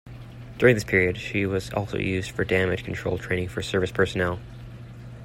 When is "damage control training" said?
2.43-3.49